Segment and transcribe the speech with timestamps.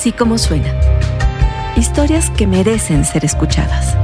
[0.00, 0.74] Así como suena.
[1.76, 3.98] Historias que merecen ser escuchadas.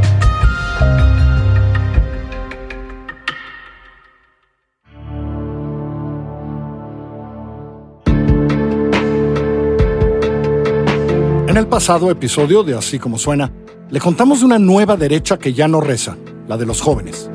[11.49, 13.51] En el pasado episodio de Así como suena,
[13.89, 17.31] le contamos de una nueva derecha que ya no reza, la de los jóvenes.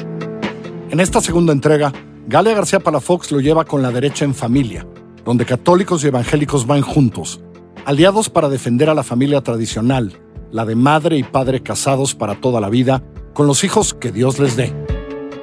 [0.92, 1.92] En esta segunda entrega,
[2.28, 4.86] Galia García Palafox lo lleva con la derecha en familia,
[5.26, 7.42] donde católicos y evangélicos van juntos,
[7.86, 10.20] aliados para defender a la familia tradicional,
[10.52, 13.04] la de madre y padre casados para toda la vida,
[13.34, 14.74] con los hijos que Dios les dé.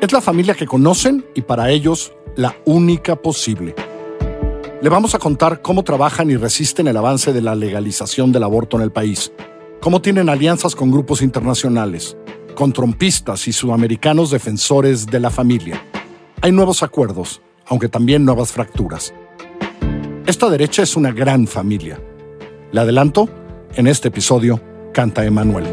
[0.01, 3.75] Es la familia que conocen y para ellos la única posible.
[4.81, 8.77] Le vamos a contar cómo trabajan y resisten el avance de la legalización del aborto
[8.77, 9.33] en el país,
[9.81, 12.17] cómo tienen alianzas con grupos internacionales,
[12.55, 15.83] con trompistas y sudamericanos defensores de la familia.
[16.43, 19.13] Hay nuevos acuerdos, aunque también nuevas fracturas.
[20.27, 22.01] Esta derecha es una gran familia.
[22.71, 23.29] Le adelanto,
[23.77, 24.61] en este episodio
[24.93, 25.65] canta Emanuel.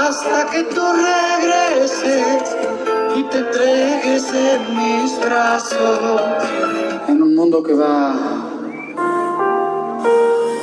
[0.00, 2.56] Hasta que tú regreses
[3.16, 6.89] y te entregues en mis brazos.
[7.40, 8.12] Mundo que va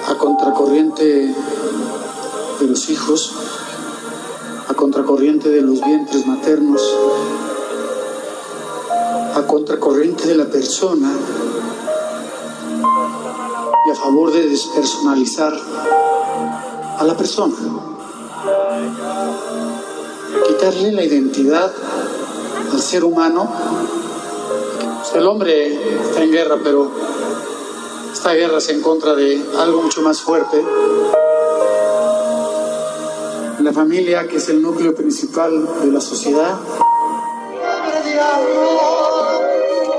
[0.08, 1.34] a contracorriente
[2.60, 3.34] de los hijos,
[4.68, 6.84] a contracorriente de los vientres maternos,
[9.34, 11.12] a contracorriente de la persona
[13.88, 15.60] y a favor de despersonalizar
[17.00, 17.56] a la persona.
[20.48, 21.74] Quitarle la identidad
[22.72, 24.07] al ser humano.
[25.18, 25.74] El hombre
[26.04, 26.92] está en guerra, pero
[28.14, 30.64] esta guerra es en contra de algo mucho más fuerte.
[33.60, 36.60] La familia, que es el núcleo principal de la sociedad.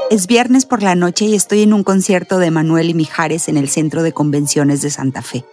[0.08, 3.56] Es viernes por la noche y estoy en un concierto de Manuel y Mijares en
[3.56, 5.44] el Centro de Convenciones de Santa Fe.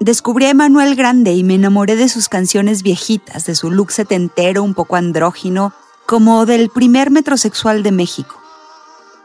[0.00, 4.64] Descubrí a Emanuel Grande y me enamoré de sus canciones viejitas, de su look setentero,
[4.64, 5.72] un poco andrógino,
[6.04, 8.41] como del primer metrosexual de México.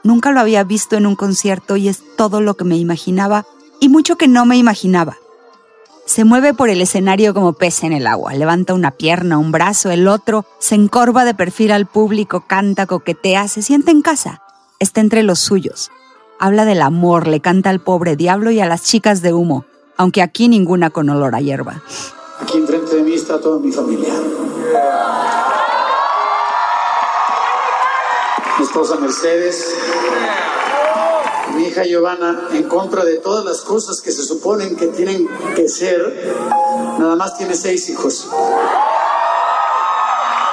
[0.08, 3.46] Nunca lo había visto en un concierto y es todo lo que me imaginaba
[3.82, 5.18] y mucho que no me imaginaba.
[6.06, 9.92] Se mueve por el escenario como pez en el agua, levanta una pierna, un brazo,
[9.92, 14.42] el otro, se encorva de perfil al público, canta, coquetea, se siente en casa,
[14.80, 15.92] está entre los suyos.
[16.40, 19.66] Habla del amor, le canta al pobre diablo y a las chicas de humo,
[19.98, 21.84] aunque aquí ninguna con olor a hierba.
[22.40, 24.14] Aquí enfrente de mí está toda mi familia.
[28.57, 29.74] Mi esposa Mercedes,
[31.56, 35.70] mi hija Giovanna, en contra de todas las cosas que se suponen que tienen que
[35.70, 36.36] ser,
[37.00, 38.30] nada más tiene seis hijos.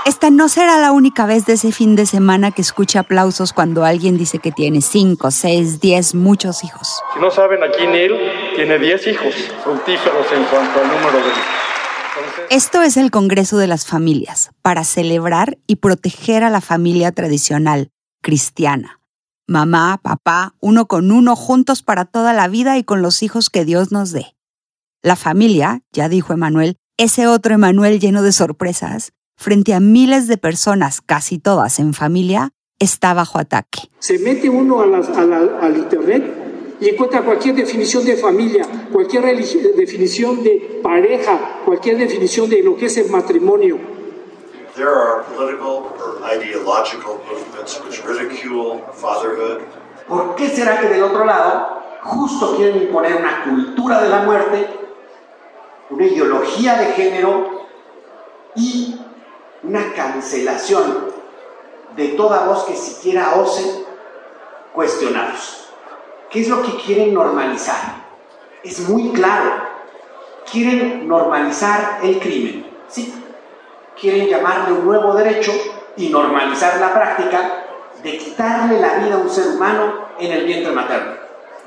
[0.06, 3.84] Esta no será la única vez de ese fin de semana que escucha aplausos cuando
[3.84, 7.00] alguien dice que tiene cinco, seis, diez, muchos hijos.
[7.14, 8.12] Si no saben, aquí Neil
[8.54, 11.32] tiene 10 hijos, fructíferos en cuanto al número de...
[12.16, 17.10] Entonces, Esto es el Congreso de las Familias, para celebrar y proteger a la familia
[17.10, 17.88] tradicional,
[18.28, 19.00] cristiana.
[19.46, 23.66] Mamá, papá, uno con uno, juntos para toda la vida y con los hijos que
[23.66, 24.34] Dios nos dé.
[25.02, 30.38] La familia, ya dijo Emanuel, ese otro Emanuel lleno de sorpresas, frente a miles de
[30.38, 33.90] personas, casi todas en familia, está bajo ataque.
[33.98, 39.24] Se mete uno a la- al internet y encuentra cualquier definición de familia, cualquier
[39.76, 43.78] definición de pareja, cualquier definición de lo que es el matrimonio.
[44.74, 49.62] There are political or ideological movements which ridicule fatherhood.
[50.08, 54.68] ¿Por qué será que del otro lado justo quieren imponer una cultura de la muerte,
[55.90, 57.68] una ideología de género
[58.56, 59.00] y
[59.62, 61.12] una cancelación
[61.94, 63.84] de toda voz que siquiera ose
[64.72, 65.68] cuestionarlos?
[66.30, 68.02] ¿Qué es lo que quieren normalizar?
[68.64, 69.52] Es muy claro.
[70.50, 73.23] Quieren normalizar el crimen, ¿sí?
[74.04, 75.50] Quieren llamarle un nuevo derecho
[75.96, 77.64] y normalizar la práctica
[78.02, 81.16] de quitarle la vida a un ser humano en el vientre materno.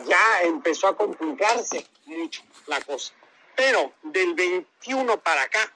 [0.06, 3.12] ya empezó a complicarse mucho la cosa.
[3.56, 5.74] Pero del 21 para acá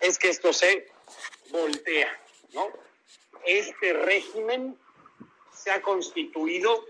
[0.00, 0.90] es que esto se
[1.50, 2.18] voltea,
[2.54, 2.68] ¿no?
[3.44, 4.74] Este régimen
[5.52, 6.82] se ha constituido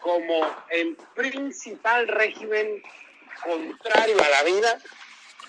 [0.00, 2.82] como el principal régimen
[3.44, 4.78] contrario a la vida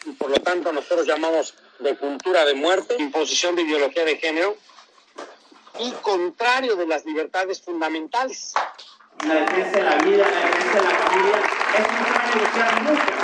[0.06, 4.56] y por lo tanto nosotros llamamos de cultura de muerte, imposición de ideología de género
[5.80, 8.54] y contrario de las libertades fundamentales.
[9.24, 11.40] en la defensa de la vida, en la defensa de la familia,
[11.78, 13.22] es a negociar mucho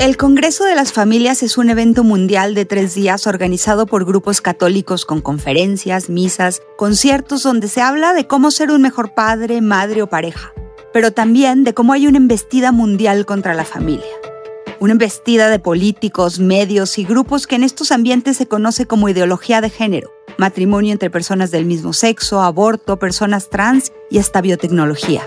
[0.00, 4.40] El Congreso de las Familias es un evento mundial de tres días organizado por grupos
[4.40, 10.00] católicos con conferencias, misas, conciertos donde se habla de cómo ser un mejor padre, madre
[10.00, 10.54] o pareja,
[10.92, 14.12] pero también de cómo hay una embestida mundial contra la familia.
[14.80, 19.60] Una embestida de políticos, medios y grupos que en estos ambientes se conoce como ideología
[19.60, 25.22] de género, matrimonio entre personas del mismo sexo, aborto, personas trans y hasta biotecnología.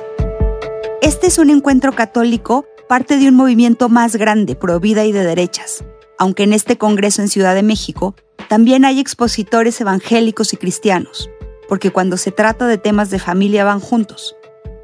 [1.01, 5.23] Este es un encuentro católico parte de un movimiento más grande, pro vida y de
[5.23, 5.83] derechas,
[6.17, 8.15] aunque en este Congreso en Ciudad de México
[8.49, 11.29] también hay expositores evangélicos y cristianos,
[11.67, 14.35] porque cuando se trata de temas de familia van juntos,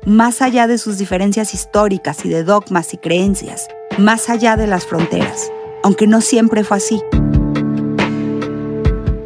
[0.05, 3.67] más allá de sus diferencias históricas y de dogmas y creencias,
[3.97, 5.51] más allá de las fronteras,
[5.83, 7.01] aunque no siempre fue así.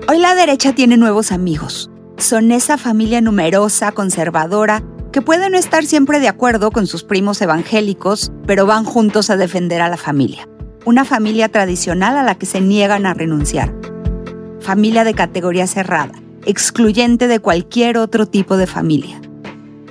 [0.07, 1.89] Hoy la derecha tiene nuevos amigos.
[2.17, 7.41] Son esa familia numerosa, conservadora, que puede no estar siempre de acuerdo con sus primos
[7.41, 10.47] evangélicos, pero van juntos a defender a la familia.
[10.85, 13.73] Una familia tradicional a la que se niegan a renunciar.
[14.59, 16.13] Familia de categoría cerrada,
[16.45, 19.21] excluyente de cualquier otro tipo de familia.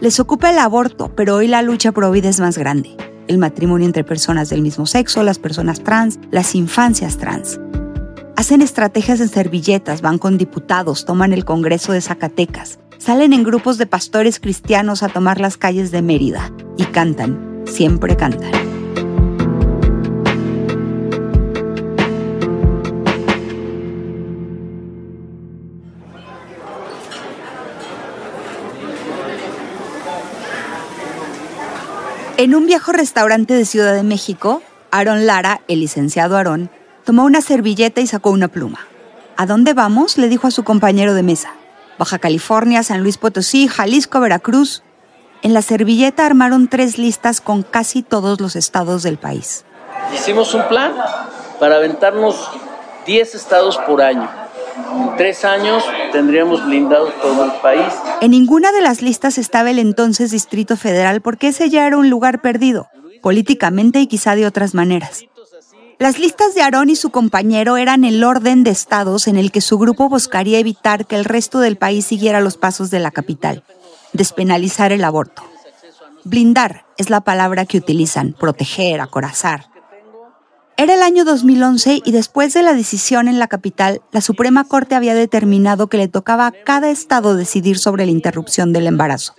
[0.02, 2.96] Les ocupa el aborto, pero hoy la lucha pro vida es más grande.
[3.28, 7.60] El matrimonio entre personas del mismo sexo, las personas trans, las infancias trans.
[8.34, 13.78] Hacen estrategias en servilletas, van con diputados, toman el Congreso de Zacatecas, salen en grupos
[13.78, 18.71] de pastores cristianos a tomar las calles de Mérida y cantan, siempre cantan.
[32.38, 36.70] En un viejo restaurante de Ciudad de México, Aaron Lara, el licenciado Aarón,
[37.04, 38.80] tomó una servilleta y sacó una pluma.
[39.36, 40.16] ¿A dónde vamos?
[40.16, 41.54] le dijo a su compañero de mesa.
[41.98, 44.82] Baja California, San Luis Potosí, Jalisco, Veracruz.
[45.42, 49.64] En la servilleta armaron tres listas con casi todos los estados del país.
[50.14, 50.94] Hicimos un plan
[51.60, 52.50] para aventarnos
[53.06, 54.28] 10 estados por año.
[55.16, 57.92] Tres años tendríamos blindado todo el país.
[58.20, 62.10] En ninguna de las listas estaba el entonces Distrito Federal porque ese ya era un
[62.10, 62.88] lugar perdido,
[63.20, 65.24] políticamente y quizá de otras maneras.
[65.98, 69.60] Las listas de Aarón y su compañero eran el orden de estados en el que
[69.60, 73.62] su grupo buscaría evitar que el resto del país siguiera los pasos de la capital,
[74.12, 75.44] despenalizar el aborto.
[76.24, 79.71] Blindar es la palabra que utilizan, proteger, acorazar.
[80.76, 84.94] Era el año 2011 y después de la decisión en la capital, la Suprema Corte
[84.94, 89.34] había determinado que le tocaba a cada estado decidir sobre la interrupción del embarazo.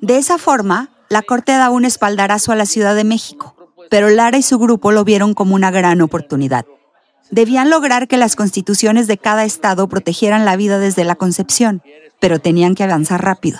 [0.00, 3.56] De esa forma, la Corte daba un espaldarazo a la Ciudad de México,
[3.90, 6.66] pero Lara y su grupo lo vieron como una gran oportunidad.
[7.30, 11.82] Debían lograr que las constituciones de cada estado protegieran la vida desde la concepción,
[12.20, 13.58] pero tenían que avanzar rápido.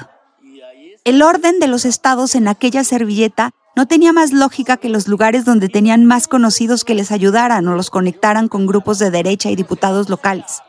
[1.05, 5.45] El orden de los estados en aquella servilleta no tenía más lógica que los lugares
[5.45, 9.57] donde tenían más conocidos que les ayudaran o los conectaran con grupos de derecha y
[9.57, 10.63] diputados locales.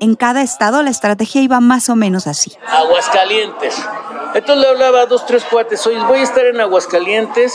[0.00, 2.52] En cada estado la estrategia iba más o menos así.
[2.66, 3.76] Aguascalientes.
[4.34, 7.54] Entonces le hablaba a dos, tres cuates, oye, voy a estar en Aguascalientes,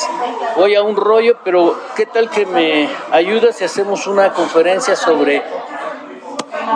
[0.55, 5.43] voy a un rollo, pero ¿qué tal que me ayudas si hacemos una conferencia sobre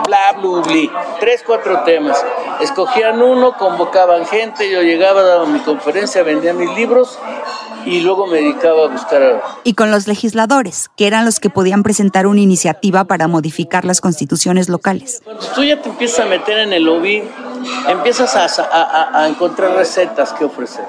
[0.06, 1.16] bla, bla, bla?
[1.20, 2.24] Tres, cuatro temas.
[2.60, 7.18] Escogían uno, convocaban gente, yo llegaba, daba mi conferencia, vendía mis libros
[7.84, 9.42] y luego me dedicaba a buscar a...
[9.64, 14.00] Y con los legisladores, que eran los que podían presentar una iniciativa para modificar las
[14.00, 15.22] constituciones locales.
[15.24, 17.22] Cuando tú ya te empiezas a meter en el lobby,
[17.88, 20.84] empiezas a, a, encontrar recetas que ofrecer.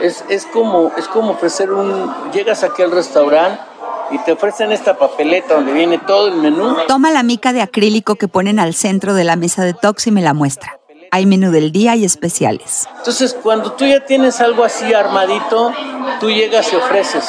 [0.00, 2.12] Es, es, como, es como ofrecer un...
[2.32, 3.71] Llegas aquí al restaurante
[4.12, 6.76] y te ofrecen esta papeleta donde viene todo el menú.
[6.86, 10.10] Toma la mica de acrílico que ponen al centro de la mesa de Tox y
[10.10, 10.78] me la muestra.
[11.10, 12.88] Hay menú del día y especiales.
[12.96, 15.72] Entonces, cuando tú ya tienes algo así armadito,
[16.20, 17.24] tú llegas y ofreces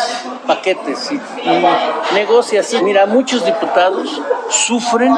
[0.48, 2.74] paquetes y, y negocias.
[2.82, 5.14] Mira, muchos diputados sufren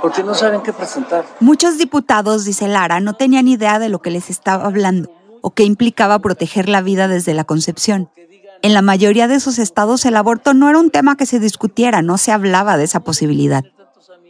[0.00, 1.24] porque no saben qué presentar.
[1.40, 5.64] Muchos diputados, dice Lara, no tenían idea de lo que les estaba hablando o qué
[5.64, 8.10] implicaba proteger la vida desde la concepción.
[8.64, 12.00] En la mayoría de esos estados el aborto no era un tema que se discutiera,
[12.00, 13.62] no se hablaba de esa posibilidad.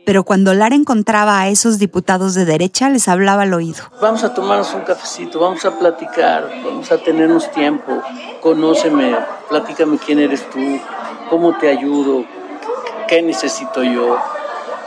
[0.05, 3.85] Pero cuando Lara encontraba a esos diputados de derecha, les hablaba al oído.
[4.03, 8.03] Vamos a tomarnos un cafecito, vamos a platicar, vamos a tenernos tiempo,
[8.41, 9.17] conóceme,
[9.49, 10.81] platícame quién eres tú,
[11.31, 12.25] cómo te ayudo,
[13.07, 14.19] qué necesito yo.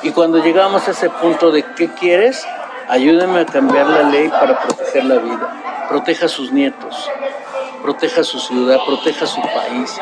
[0.04, 2.46] Y cuando llegamos a ese punto de qué quieres,
[2.90, 5.88] ayúdame a cambiar la ley para proteger la vida.
[5.88, 7.10] Proteja a sus nietos,
[7.82, 10.00] proteja su ciudad, proteja su país.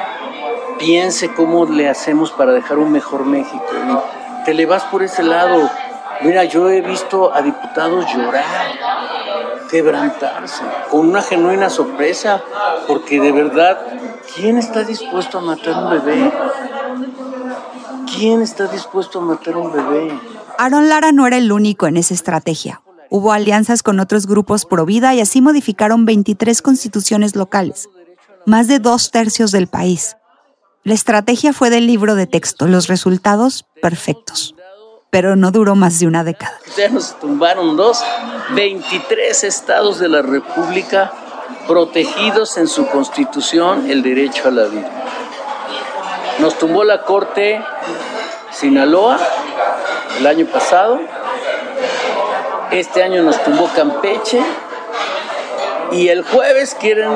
[0.80, 3.64] Piense cómo le hacemos para dejar un mejor México
[4.46, 5.72] te le vas por ese lado
[6.22, 8.44] Mira, yo he visto a diputados llorar,
[9.70, 12.42] quebrantarse, con una genuina sorpresa,
[12.88, 13.78] porque de verdad,
[14.34, 16.32] ¿quién está dispuesto a matar un bebé?
[18.16, 20.20] ¿Quién está dispuesto a matar un bebé?
[20.58, 22.82] Aaron Lara no era el único en esa estrategia.
[23.16, 27.88] Hubo alianzas con otros grupos pro vida y así modificaron 23 constituciones locales,
[28.46, 30.18] más de dos tercios del país.
[30.84, 34.54] La estrategia fue del libro de texto, los resultados perfectos,
[35.12, 36.60] pero no duró más de una década.
[36.76, 38.04] Ya nos tumbaron dos,
[38.54, 41.14] 23 estados de la República
[41.70, 44.92] protegidos en su constitución el derecho a la vida.
[46.40, 47.64] Nos tumbó la Corte
[48.52, 49.18] Sinaloa
[50.20, 51.00] el año pasado,
[52.80, 54.42] este año nos tumbó Campeche
[55.92, 57.12] y el jueves quieren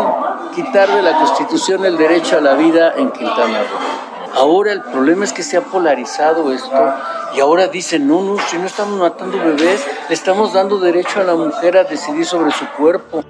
[0.55, 4.39] quitar de la Constitución el derecho a la vida en Quintana Roo.
[4.39, 6.93] Ahora el problema es que se ha polarizado esto
[7.35, 11.23] y ahora dicen, no, no, si no estamos matando bebés, le estamos dando derecho a
[11.23, 13.23] la mujer a decidir sobre su cuerpo.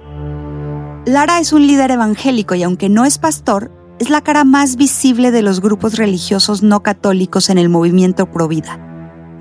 [1.06, 5.30] Lara es un líder evangélico y aunque no es pastor, es la cara más visible
[5.30, 8.89] de los grupos religiosos no católicos en el movimiento Provida.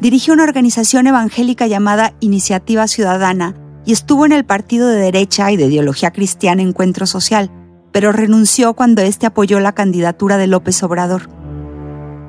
[0.02, 5.58] Dirigió una organización evangélica llamada Iniciativa Ciudadana y estuvo en el partido de derecha y
[5.58, 7.52] de ideología cristiana Encuentro Social,
[7.92, 11.30] pero renunció cuando este apoyó la candidatura de López Obrador.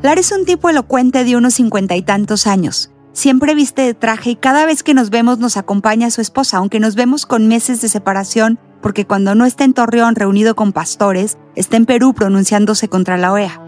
[0.02, 2.90] Lara es un tipo elocuente de unos cincuenta y tantos años.
[3.12, 6.80] Siempre viste de traje y cada vez que nos vemos nos acompaña su esposa, aunque
[6.80, 11.38] nos vemos con meses de separación, porque cuando no está en Torreón reunido con pastores,
[11.54, 13.60] está en Perú pronunciándose contra la OEA.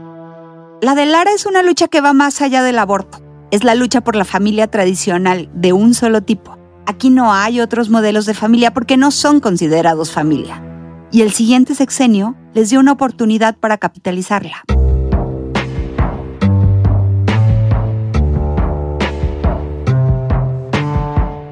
[0.81, 3.22] La de Lara es una lucha que va más allá del aborto.
[3.53, 6.57] Es la lucha por la familia tradicional de un solo tipo.
[6.87, 10.63] Aquí no hay otros modelos de familia porque no son considerados familia.
[11.13, 14.65] Y el siguiente sexenio les dio una oportunidad para capitalizarla.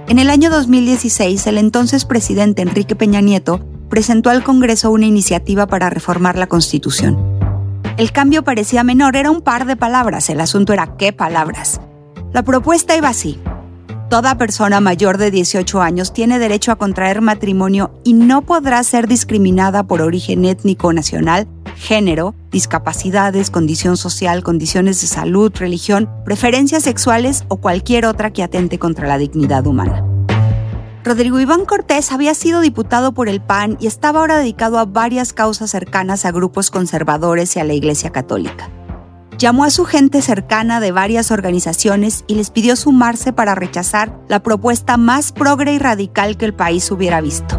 [0.09, 5.67] En el año 2016, el entonces presidente Enrique Peña Nieto presentó al Congreso una iniciativa
[5.67, 7.19] para reformar la Constitución.
[7.99, 11.79] El cambio parecía menor, era un par de palabras, el asunto era qué palabras.
[12.33, 13.41] La propuesta iba así.
[14.09, 19.09] Toda persona mayor de 18 años tiene derecho a contraer matrimonio y no podrá ser
[19.09, 27.45] discriminada por origen étnico nacional, género, discapacidades, condición social, condiciones de salud, religión, preferencias sexuales
[27.49, 30.05] o cualquier otra que atente contra la dignidad humana.
[31.03, 35.33] Rodrigo Iván Cortés había sido diputado por el PAN y estaba ahora dedicado a varias
[35.33, 38.71] causas cercanas a grupos conservadores y a la Iglesia Católica.
[39.41, 44.43] Llamó a su gente cercana de varias organizaciones y les pidió sumarse para rechazar la
[44.43, 47.59] propuesta más progre y radical que el país hubiera visto.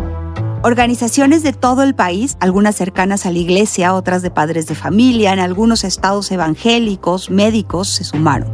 [0.61, 5.33] Organizaciones de todo el país, algunas cercanas a la iglesia, otras de padres de familia,
[5.33, 8.53] en algunos estados evangélicos, médicos, se sumaron.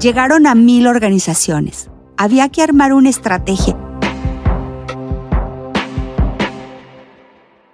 [0.00, 1.88] Llegaron a mil organizaciones.
[2.16, 3.76] Había que armar una estrategia.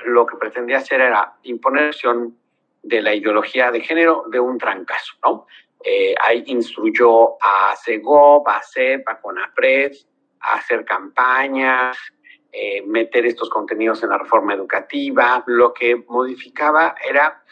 [0.04, 2.34] Lo que pretendía hacer era imponer acción
[2.86, 5.46] de la ideología de género de un trancazo, ¿no?
[5.84, 9.92] Eh, ahí instruyó a CEGOP, a CEP, a CONAPRED
[10.40, 11.96] a hacer campañas,
[12.52, 15.42] eh, meter estos contenidos en la reforma educativa.
[15.46, 17.42] Lo que modificaba era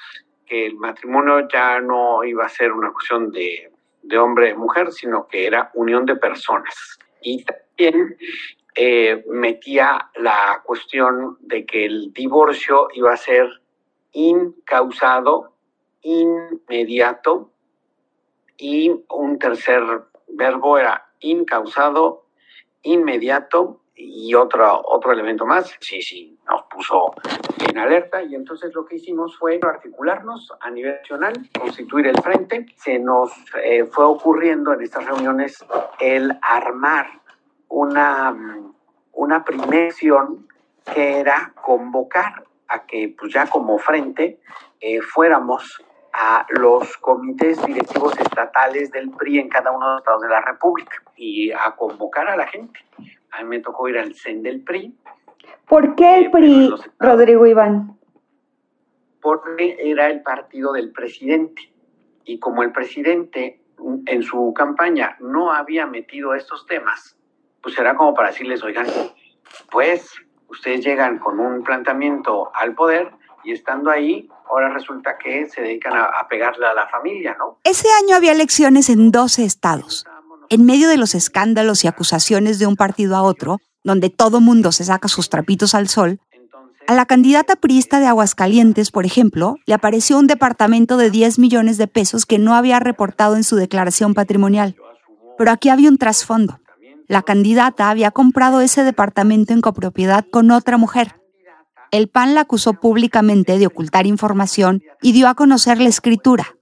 [0.47, 3.71] que el matrimonio ya no iba a ser una cuestión de,
[4.03, 6.99] de hombre-mujer, sino que era unión de personas.
[7.21, 8.17] Y también
[8.75, 13.49] eh, metía la cuestión de que el divorcio iba a ser
[14.15, 15.53] incausado,
[16.03, 17.51] inmediato,
[18.57, 19.83] y un tercer
[20.29, 22.25] verbo era incausado,
[22.83, 27.15] inmediato, y otro, otro elemento más, sí, sí, nos puso
[27.69, 32.67] en alerta y entonces lo que hicimos fue articularnos a nivel nacional, constituir el frente.
[32.77, 35.65] Se nos eh, fue ocurriendo en estas reuniones
[36.01, 37.07] el armar
[37.69, 38.37] una,
[39.13, 39.95] una primera
[40.93, 44.41] que era convocar a que pues ya como frente
[44.81, 50.23] eh, fuéramos a los comités directivos estatales del PRI en cada uno de los estados
[50.23, 52.81] de la República y a convocar a la gente.
[53.33, 54.95] A mí me tocó ir al CEN del PRI.
[55.67, 57.99] ¿Por qué el PRI, Rodrigo Iván?
[59.21, 61.73] Porque era el partido del presidente.
[62.25, 63.61] Y como el presidente
[64.07, 67.17] en su campaña no había metido estos temas,
[67.61, 68.87] pues era como para decirles, oigan,
[69.71, 70.15] pues
[70.55, 73.13] ustedes llegan con un planteamiento al poder
[73.45, 77.59] y estando ahí, ahora resulta que se dedican a, pegarle a la familia, ¿no?
[77.65, 80.07] Ese año había elecciones en 12 estados.
[80.49, 84.73] En medio de los escándalos y acusaciones de un partido a otro, donde todo mundo
[84.73, 86.21] se saca sus trapitos al sol,
[86.87, 91.79] a la candidata priista de Aguascalientes, por ejemplo, le apareció un departamento de 10 millones
[91.79, 94.77] de pesos que no había reportado en su declaración patrimonial.
[95.39, 96.61] Pero aquí había un trasfondo.
[97.07, 101.21] La candidata había comprado ese departamento en copropiedad con otra mujer.
[101.91, 106.57] El PAN la acusó públicamente de ocultar información y dio a conocer la escritura.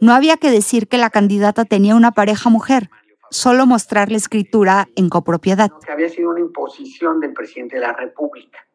[0.00, 2.90] No había que decir que la candidata tenía una pareja mujer,
[3.30, 5.70] solo mostrar la escritura en copropiedad.
[5.88, 8.66] Había sido una imposición del presidente de la República.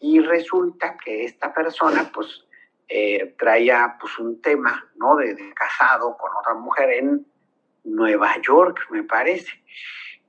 [0.00, 2.44] Y resulta que esta persona, pues,
[2.88, 5.16] eh, traía pues un tema, ¿no?
[5.16, 7.26] De, casado con otra mujer en
[7.84, 9.50] Nueva York, me parece.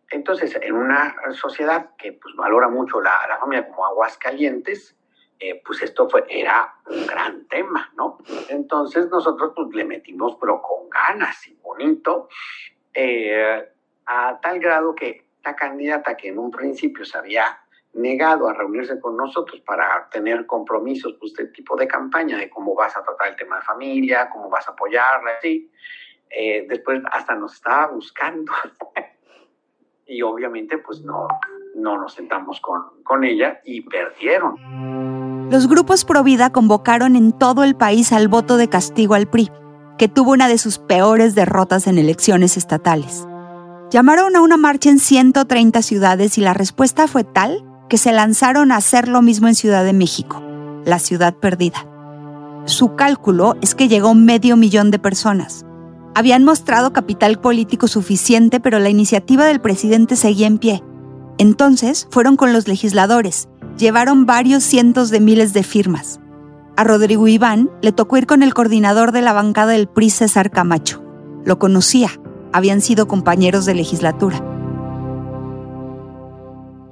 [0.09, 4.97] Entonces, en una sociedad que pues valora mucho la, la familia como Aguascalientes,
[5.39, 8.17] eh, pues esto fue, era un gran tema, ¿no?
[8.49, 12.27] Entonces nosotros pues le metimos, pero con ganas y bonito,
[12.93, 13.69] eh,
[14.07, 17.59] a tal grado que la candidata que en un principio se había
[17.93, 22.73] negado a reunirse con nosotros para tener compromisos pues, de tipo de campaña, de cómo
[22.73, 25.71] vas a tratar el tema de familia, cómo vas a apoyarla, así.
[26.29, 28.51] Eh, después hasta nos estaba buscando
[30.07, 31.27] y obviamente pues no,
[31.75, 35.49] no nos sentamos con, con ella y perdieron.
[35.51, 39.49] Los grupos pro vida convocaron en todo el país al voto de castigo al PRI,
[39.97, 43.27] que tuvo una de sus peores derrotas en elecciones estatales.
[43.89, 48.71] Llamaron a una marcha en 130 ciudades y la respuesta fue tal que se lanzaron
[48.71, 50.43] a hacer lo mismo en Ciudad de México,
[50.83, 51.85] la ciudad perdida.
[52.65, 55.65] Su cálculo es que llegó medio millón de personas.
[56.17, 60.81] Habían mostrado capital político suficiente, pero la iniciativa del presidente seguía en pie.
[61.37, 66.19] Entonces fueron con los legisladores, llevaron varios cientos de miles de firmas.
[66.75, 70.49] A Rodrigo Iván le tocó ir con el coordinador de la bancada del PRI, César
[70.49, 71.03] Camacho.
[71.45, 72.09] Lo conocía,
[72.51, 74.37] habían sido compañeros de legislatura.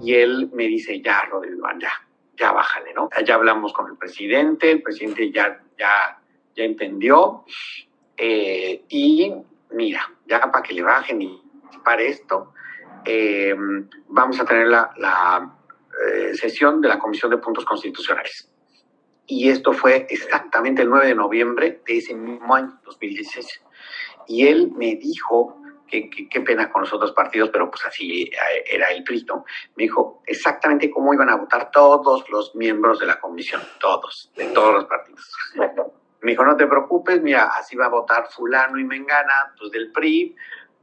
[0.04, 1.90] Y él me dice, ya, Rodrigo, ya,
[2.38, 3.10] ya bájale, ¿no?
[3.26, 6.22] Ya hablamos con el presidente, el presidente ya, ya,
[6.56, 7.44] ya entendió.
[8.18, 9.34] Eh, y
[9.72, 11.42] mira, ya para que le bajen y
[11.84, 12.54] para esto,
[13.06, 13.56] eh,
[14.08, 15.56] vamos a tener la, la
[16.08, 18.50] eh, sesión de la Comisión de Puntos Constitucionales.
[19.28, 23.64] Y esto fue exactamente el 9 de noviembre de ese mismo año, 2016.
[24.28, 28.88] Y él me dijo qué, pena con los otros partidos, pero pues así eh, era
[28.88, 29.26] el PRI,
[29.76, 34.46] Me dijo exactamente cómo iban a votar todos los miembros de la comisión, todos, de
[34.48, 35.32] todos los partidos.
[36.26, 39.92] Me dijo, no te preocupes, mira, así va a votar fulano y mengana, pues del
[39.92, 40.36] PRI,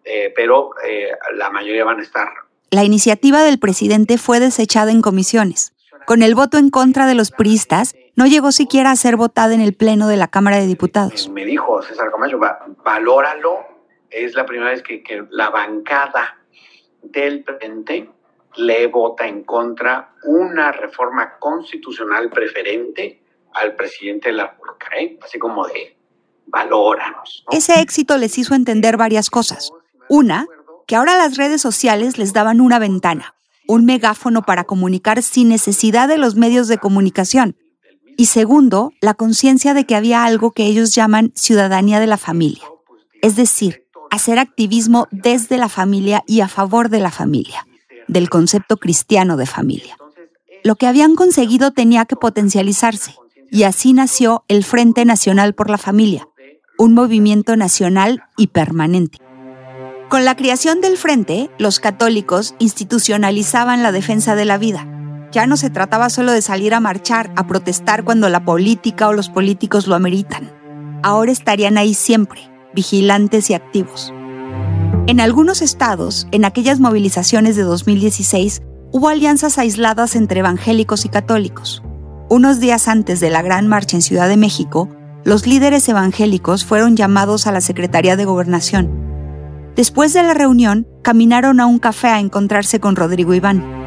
[0.04, 2.28] eh, pero eh, la mayoría van a estar.
[2.70, 5.74] La iniciativa del presidente fue desechada en comisiones.
[6.06, 9.60] Con el voto en contra de los priistas, no llegó siquiera a ser votada en
[9.60, 11.28] el Pleno de la Cámara de Diputados.
[11.28, 12.38] Me dijo César Camacho,
[12.84, 13.72] valóralo
[14.12, 16.38] es la primera vez que, la bancada
[17.02, 18.08] del presidente
[18.56, 23.21] le vota en contra una reforma constitucional preferente
[23.54, 25.18] al presidente de la República, ¿eh?
[25.22, 25.96] así como de
[26.46, 27.44] valóranos.
[27.50, 29.70] Ese éxito les hizo entender varias cosas.
[30.08, 30.46] Una,
[30.86, 33.34] que ahora las redes sociales les daban una ventana,
[33.66, 37.56] un megáfono para comunicar sin necesidad de los medios de comunicación.
[38.16, 42.64] Y segundo, la conciencia de que había algo que ellos llaman ciudadanía de la familia.
[43.22, 47.66] Es decir, hacer activismo desde la familia y a favor de la familia,
[48.08, 49.96] del concepto cristiano de familia.
[50.64, 53.16] Lo que habían conseguido tenía que potencializarse,
[53.52, 56.26] y así nació el Frente Nacional por la Familia,
[56.78, 59.18] un movimiento nacional y permanente.
[60.08, 64.88] Con la creación del Frente, los católicos institucionalizaban la defensa de la vida.
[65.32, 69.12] Ya no se trataba solo de salir a marchar, a protestar cuando la política o
[69.12, 70.50] los políticos lo ameritan.
[71.02, 74.14] Ahora estarían ahí siempre, vigilantes y activos.
[75.06, 78.62] En algunos estados, en aquellas movilizaciones de 2016,
[78.92, 81.82] hubo alianzas aisladas entre evangélicos y católicos.
[82.28, 84.88] Unos días antes de la gran marcha en Ciudad de México,
[85.24, 88.90] los líderes evangélicos fueron llamados a la Secretaría de Gobernación.
[89.76, 93.82] Después de la reunión, caminaron a un café a encontrarse con Rodrigo Iván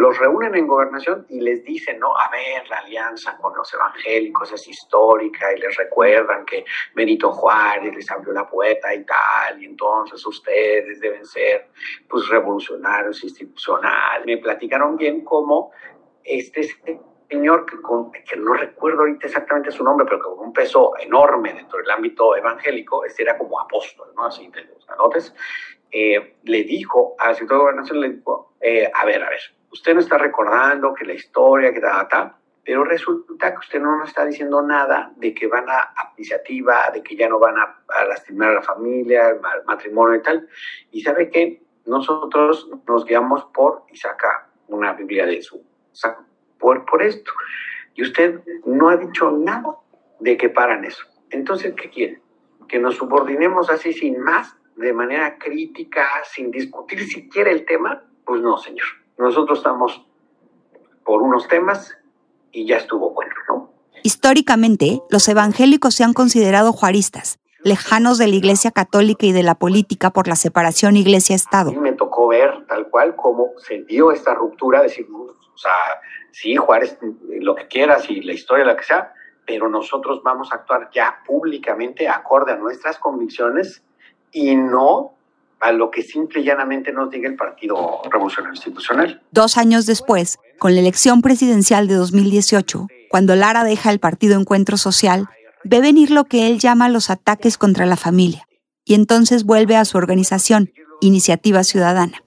[0.00, 4.50] los reúnen en gobernación y les dicen, no, a ver, la alianza con los evangélicos
[4.50, 9.66] es histórica y les recuerdan que Benito Juárez les abrió la puerta y tal, y
[9.66, 11.68] entonces ustedes deben ser
[12.08, 14.24] pues revolucionarios institucionales.
[14.24, 15.70] Me platicaron bien cómo
[16.24, 16.62] este
[17.28, 17.76] señor, que,
[18.24, 22.36] que, no recuerdo ahorita exactamente su nombre, pero con un peso enorme dentro del ámbito
[22.36, 24.26] evangélico, este era como apóstol, ¿no?
[24.26, 25.34] Así de los anotes,
[25.92, 29.94] eh, le dijo al sector de gobernación, le dijo, eh, a ver, a ver, usted
[29.94, 34.08] no está recordando que la historia, que da, ta, pero resulta que usted no nos
[34.08, 38.50] está diciendo nada de que van a, iniciativa, de que ya no van a, lastimar
[38.50, 40.48] a la familia, al matrimonio y tal.
[40.90, 45.64] Y sabe que nosotros nos guiamos por, saca una Biblia de su,
[46.58, 47.30] por, por esto.
[47.94, 49.76] Y usted no ha dicho nada
[50.20, 51.04] de que paran eso.
[51.30, 52.22] Entonces, ¿qué quiere?
[52.68, 58.40] Que nos subordinemos así sin más de manera crítica, sin discutir siquiera el tema, pues
[58.40, 58.86] no, señor.
[59.18, 60.06] Nosotros estamos
[61.04, 61.96] por unos temas
[62.52, 63.72] y ya estuvo bueno, ¿no?
[64.02, 69.54] Históricamente, los evangélicos se han considerado juaristas, lejanos de la Iglesia Católica y de la
[69.54, 71.72] política por la separación Iglesia-Estado.
[71.72, 75.06] me tocó ver tal cual cómo se dio esta ruptura, decir,
[75.60, 76.00] sea,
[76.32, 76.98] sí, Juárez,
[77.40, 79.12] lo que quieras y la historia, la que sea,
[79.46, 83.82] pero nosotros vamos a actuar ya públicamente acorde a nuestras convicciones
[84.32, 85.14] y no
[85.60, 89.22] a lo que simple y llanamente nos diga el Partido Revolucionario Institucional.
[89.30, 94.76] Dos años después, con la elección presidencial de 2018, cuando Lara deja el Partido Encuentro
[94.76, 95.28] Social,
[95.64, 98.46] ve venir lo que él llama los ataques contra la familia,
[98.84, 102.22] y entonces vuelve a su organización, Iniciativa Ciudadana.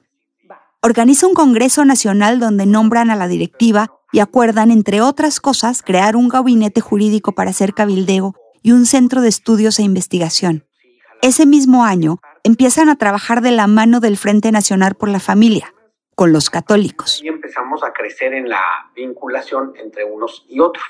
[0.85, 6.17] Organiza un Congreso Nacional donde nombran a la directiva y acuerdan, entre otras cosas, crear
[6.17, 10.65] un gabinete jurídico para hacer cabildeo y un centro de estudios e investigación.
[11.21, 15.73] Ese mismo año, empiezan a trabajar de la mano del Frente Nacional por la Familia,
[16.15, 17.21] con los católicos.
[17.23, 20.83] Y empezamos a crecer en la vinculación entre unos y otros,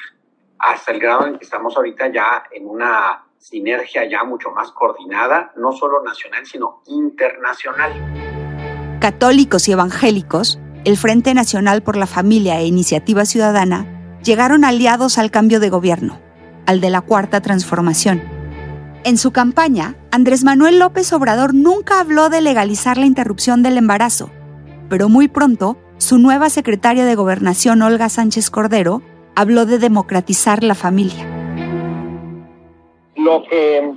[0.57, 5.53] hasta el grado en que estamos ahorita ya en una sinergia ya mucho más coordinada,
[5.55, 8.22] no solo nacional, sino internacional.
[9.03, 15.29] Católicos y evangélicos, el Frente Nacional por la Familia e Iniciativa Ciudadana llegaron aliados al
[15.29, 16.21] cambio de gobierno,
[16.65, 18.21] al de la Cuarta Transformación
[19.05, 24.29] en su campaña, Andrés Manuel López Obrador nunca habló de legalizar la interrupción del embarazo,
[24.87, 29.01] pero muy pronto, su nueva secretaria de Gobernación, Olga Sánchez Cordero,
[29.35, 31.27] habló de democratizar la familia.
[33.17, 33.93] Lo que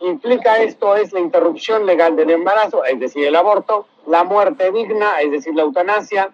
[0.00, 5.20] implica esto es la interrupción legal del embarazo, es decir, el aborto, la muerte digna,
[5.20, 6.30] es decir, la eutanasia,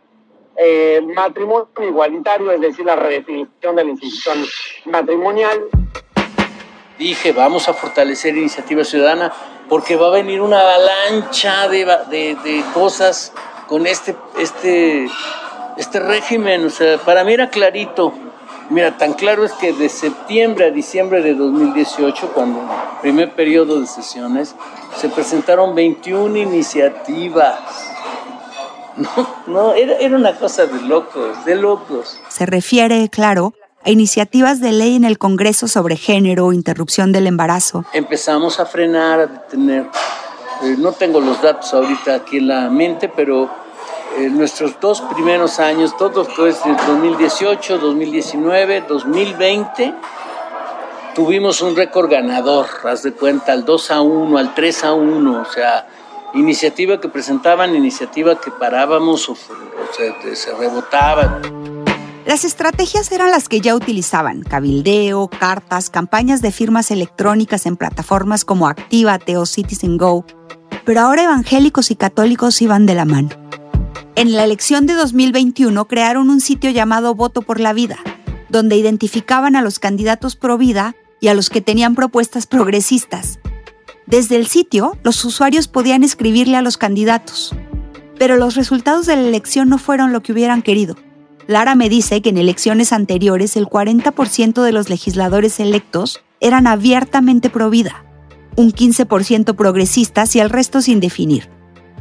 [0.57, 4.45] el matrimonio igualitario, es decir, la redefinición de la institución
[4.87, 5.69] matrimonial
[6.99, 9.33] dije, vamos a fortalecer Iniciativa Ciudadana
[9.69, 13.33] porque va a venir una avalancha de, de, cosas
[13.67, 15.09] con este, este,
[15.77, 16.67] este régimen.
[16.67, 18.13] O sea, para mí era clarito.
[18.71, 22.61] Mira, tan claro es que de septiembre a diciembre de 2018, cuando
[23.03, 24.55] primer periodo de sesiones,
[24.97, 27.61] se presentaron 21 iniciativas.
[28.97, 32.21] No, no, era, era una cosa de locos, de locos.
[32.29, 33.55] Se refiere, claro,
[33.85, 37.85] a iniciativas de ley en el Congreso sobre género, interrupción del embarazo.
[37.93, 39.87] Empezamos a frenar, a detener.
[40.63, 43.51] Eh, no tengo los datos ahorita aquí en la mente, pero
[44.17, 49.95] en eh, nuestros dos primeros años, todos, pues, 2018, 2019, 2020,
[51.15, 55.41] tuvimos un récord ganador, haz de cuenta, al 2 a 1, al 3 a 1,
[55.41, 55.89] o sea,
[56.35, 61.41] iniciativa que presentaban, iniciativa que parábamos o, se, se rebotaban.
[62.27, 68.45] Las estrategias eran las que ya utilizaban, cabildeo, cartas, campañas de firmas electrónicas en plataformas
[68.45, 70.25] como Actívate o Citizen Go,
[70.85, 73.29] pero ahora evangélicos y católicos iban de la mano.
[74.17, 77.99] En la elección de 2021 crearon un sitio llamado Voto por la Vida,
[78.49, 80.95] donde identificaban a los candidatos pro vida
[81.25, 83.39] y a los que tenían propuestas progresistas.
[84.05, 87.55] Desde el sitio, los usuarios podían escribirle a los candidatos,
[88.19, 90.97] pero los resultados de la elección no fueron lo que hubieran querido.
[91.47, 97.49] Lara me dice que en elecciones anteriores el 40% de los legisladores electos eran abiertamente
[97.49, 98.05] pro vida,
[98.57, 101.49] un 15% progresistas y el resto sin definir.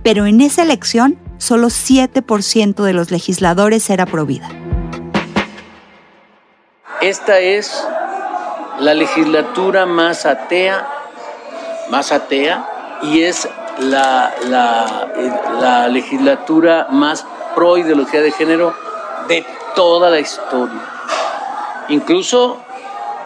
[0.03, 4.49] Pero en esa elección, solo 7% de los legisladores era pro vida.
[7.01, 7.85] Esta es
[8.79, 10.87] la legislatura más atea,
[11.89, 13.47] más atea, y es
[13.79, 15.07] la, la,
[15.59, 18.75] la legislatura más pro ideología de género
[19.27, 20.79] de toda la historia.
[21.89, 22.57] Incluso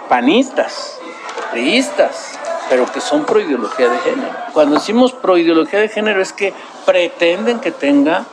[0.09, 0.99] panistas,
[1.51, 2.37] priistas,
[2.69, 4.33] pero que son pro ideología de género.
[4.53, 6.53] Cuando decimos pro ideología de género es que
[6.85, 8.25] pretenden que tenga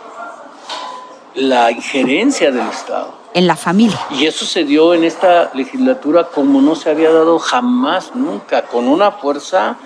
[1.35, 3.23] la injerencia del Estado.
[3.35, 4.01] En la familia.
[4.11, 8.88] Y eso se dio en esta legislatura como no se había dado jamás, nunca, con
[8.88, 9.77] una fuerza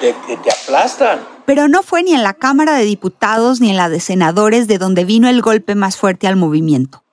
[0.00, 1.20] de que te aplastan.
[1.44, 4.78] Pero no fue ni en la Cámara de Diputados ni en la de Senadores de
[4.78, 7.04] donde vino el golpe más fuerte al movimiento,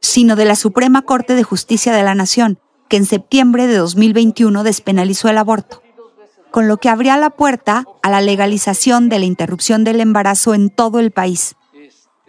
[0.00, 4.62] sino de la Suprema Corte de Justicia de la Nación, que en septiembre de 2021
[4.62, 5.82] despenalizó el aborto,
[6.50, 10.70] con lo que abría la puerta a la legalización de la interrupción del embarazo en
[10.70, 11.56] todo el país.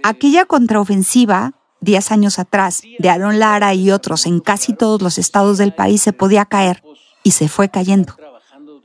[0.04, 5.58] Aquella contraofensiva, diez años atrás, de Aaron Lara y otros en casi todos los estados
[5.58, 6.84] del país se podía caer
[7.24, 8.15] y se fue cayendo.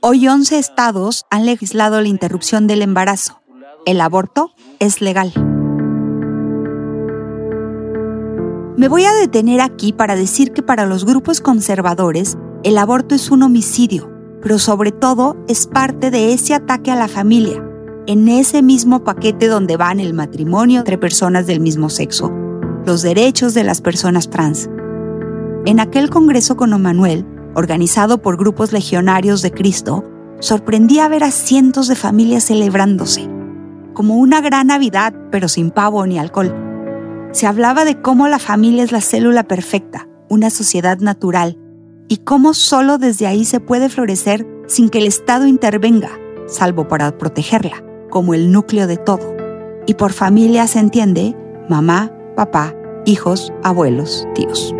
[0.01, 3.41] Hoy 11 estados han legislado la interrupción del embarazo.
[3.85, 5.33] El aborto es legal.
[8.77, 13.31] Me voy a detener aquí para decir que para los grupos conservadores, el aborto es
[13.31, 17.63] un homicidio, pero sobre todo es parte de ese ataque a la familia,
[18.05, 22.31] en ese mismo paquete donde van el matrimonio entre personas del mismo sexo,
[22.87, 24.69] los derechos de las personas trans.
[25.65, 30.05] En aquel congreso con Omanuel, organizado por grupos legionarios de Cristo,
[30.39, 33.29] sorprendía ver a cientos de familias celebrándose,
[33.93, 36.55] como una gran Navidad, pero sin pavo ni alcohol.
[37.33, 41.57] Se hablaba de cómo la familia es la célula perfecta, una sociedad natural,
[42.07, 46.11] y cómo solo desde ahí se puede florecer sin que el Estado intervenga,
[46.47, 49.35] salvo para protegerla, como el núcleo de todo.
[49.87, 51.35] Y por familia se entiende
[51.67, 52.76] mamá, papá,
[53.07, 54.73] hijos, abuelos, tíos.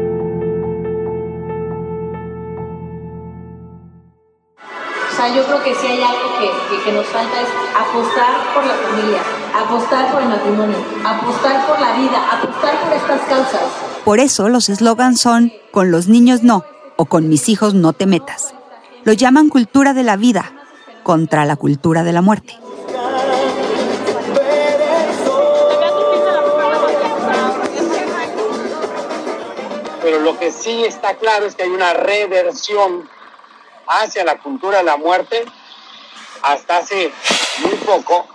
[4.59, 8.65] O sea, yo creo que si hay algo que, que, nos falta es apostar por
[8.65, 9.21] la familia,
[9.55, 13.61] apostar por el matrimonio, apostar por la vida, apostar por estas causas.
[14.03, 16.65] Por eso los eslogans son con los niños no
[16.97, 18.53] o con mis hijos no te metas.
[19.05, 20.51] Lo llaman cultura de la vida
[21.03, 22.59] contra la cultura de la muerte.
[30.07, 33.09] Pero lo que sí está claro es que hay una reversión
[33.87, 35.43] hacia la cultura de la muerte.
[36.43, 37.11] Hasta hace
[37.59, 38.25] muy poco,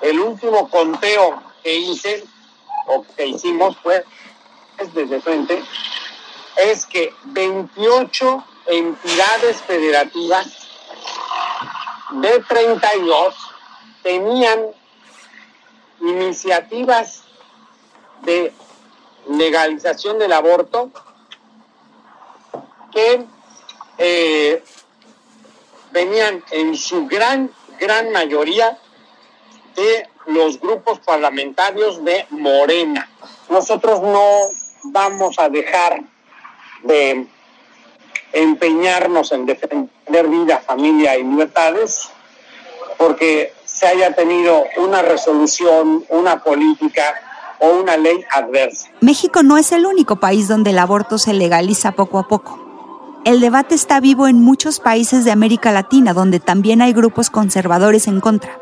[0.00, 2.24] el último conteo que hice
[2.86, 4.02] o que hicimos fue
[4.94, 5.62] desde frente
[6.56, 10.46] es que 28 entidades federativas
[12.12, 13.34] de 32
[14.02, 14.68] tenían
[16.00, 17.24] iniciativas
[18.22, 18.54] de
[19.28, 20.90] legalización del aborto
[22.90, 23.24] que
[23.98, 24.62] eh,
[25.92, 28.78] venían en su gran, gran mayoría
[29.76, 33.08] de los grupos parlamentarios de Morena.
[33.48, 34.24] Nosotros no
[34.84, 36.02] vamos a dejar
[36.82, 37.26] de
[38.32, 42.08] empeñarnos en defender vida, familia y libertades,
[42.96, 47.14] porque se haya tenido una resolución, una política
[47.58, 48.88] o una ley adversa.
[49.00, 52.69] México no es el único país donde el aborto se legaliza poco a poco.
[53.24, 58.08] El debate está vivo en muchos países de América Latina, donde también hay grupos conservadores
[58.08, 58.58] en contra.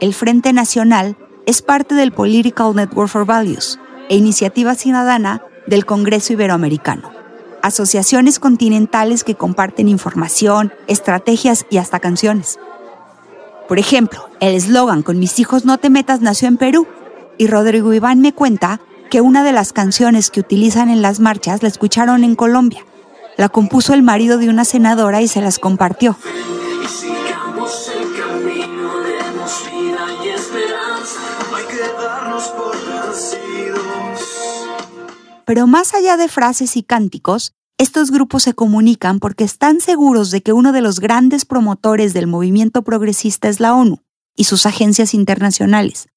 [0.00, 3.78] El Frente Nacional es parte del Political Network for Values
[4.08, 7.24] e iniciativa ciudadana del Congreso Iberoamericano
[7.64, 12.58] asociaciones continentales que comparten información, estrategias y hasta canciones.
[13.68, 16.86] Por ejemplo, el eslogan Con mis hijos no te metas nació en Perú
[17.38, 21.62] y Rodrigo Iván me cuenta que una de las canciones que utilizan en las marchas
[21.62, 22.84] la escucharon en Colombia.
[23.36, 26.16] La compuso el marido de una senadora y se las compartió.
[35.46, 40.42] Pero más allá de frases y cánticos, estos grupos se comunican porque están seguros de
[40.42, 44.00] que uno de los grandes promotores del movimiento progresista es la ONU
[44.36, 46.08] y sus agencias internacionales.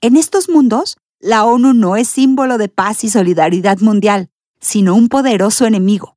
[0.00, 5.08] En estos mundos, la ONU no es símbolo de paz y solidaridad mundial, sino un
[5.08, 6.15] poderoso enemigo.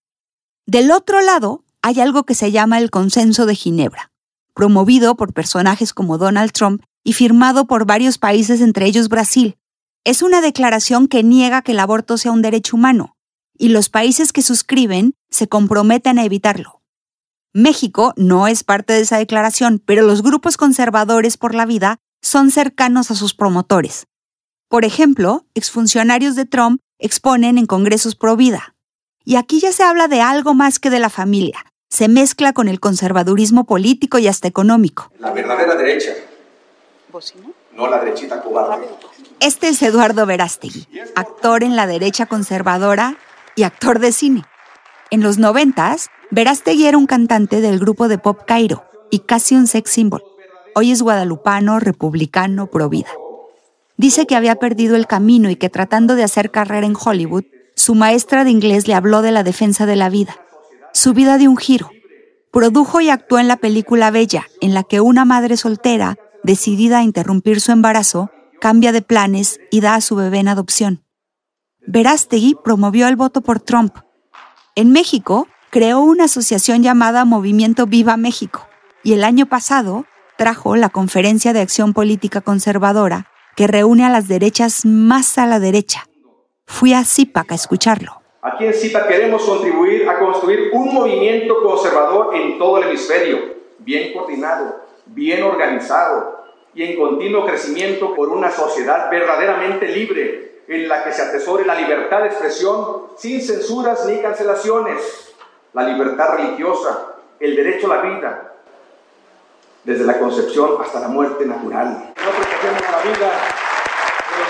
[0.69, 4.11] Del otro lado, hay algo que se llama el Consenso de Ginebra,
[4.53, 9.57] promovido por personajes como Donald Trump y firmado por varios países, entre ellos Brasil,
[10.03, 13.17] es una declaración que niega que el aborto sea un derecho humano,
[13.57, 16.83] y los países que suscriben se comprometen a evitarlo.
[17.51, 22.51] México no es parte de esa declaración, pero los grupos conservadores por la vida son
[22.51, 24.05] cercanos a sus promotores.
[24.67, 28.75] Por ejemplo, exfuncionarios de Trump exponen en congresos pro vida.
[29.29, 31.63] Y aquí ya se habla de algo más que de la familia.
[31.87, 35.11] Se mezcla con el conservadurismo político y hasta económico.
[35.19, 36.13] La verdadera derecha.
[37.75, 38.87] No la derechita cobarde.
[39.39, 43.17] Este es Eduardo Verástegui, actor en la derecha conservadora
[43.55, 44.45] y actor de cine.
[45.11, 49.67] En los noventas, Verástegui era un cantante del grupo de pop Cairo y casi un
[49.67, 50.23] sex symbol.
[50.73, 53.11] Hoy es guadalupano, republicano, pro vida.
[53.95, 57.43] Dice que había perdido el camino y que tratando de hacer carrera en Hollywood,
[57.79, 60.35] su maestra de inglés le habló de la defensa de la vida.
[60.91, 61.89] Su vida dio un giro.
[62.51, 67.03] Produjo y actuó en la película Bella, en la que una madre soltera, decidida a
[67.03, 71.05] interrumpir su embarazo, cambia de planes y da a su bebé en adopción.
[71.87, 73.95] Verástegui promovió el voto por Trump.
[74.75, 78.67] En México, creó una asociación llamada Movimiento Viva México
[79.05, 80.05] y el año pasado
[80.37, 85.61] trajo la Conferencia de Acción Política Conservadora que reúne a las derechas más a la
[85.61, 86.08] derecha.
[86.69, 88.21] Fui a CIPAC a escucharlo.
[88.41, 93.39] Aquí en CIPAC queremos contribuir a construir un movimiento conservador en todo el hemisferio,
[93.79, 101.03] bien coordinado, bien organizado, y en continuo crecimiento por una sociedad verdaderamente libre en la
[101.03, 105.33] que se atesore la libertad de expresión sin censuras ni cancelaciones,
[105.73, 108.53] la libertad religiosa, el derecho a la vida,
[109.83, 112.13] desde la concepción hasta la muerte natural.
[112.15, 113.58] No la vida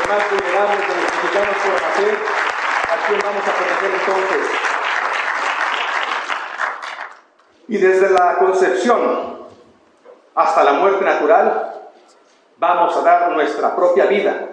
[0.10, 2.18] más vulnerables de los mexicanos por nacer,
[2.90, 4.48] ¿a quién vamos a proteger entonces?
[7.68, 9.48] Y desde la concepción
[10.34, 11.92] hasta la muerte natural,
[12.58, 14.48] vamos a dar nuestra propia vida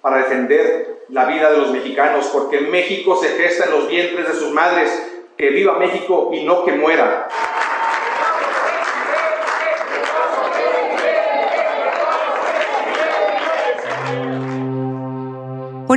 [0.00, 4.34] para defender la vida de los mexicanos, porque México se gesta en los vientres de
[4.34, 5.04] sus madres.
[5.36, 7.28] Que viva México y no que muera.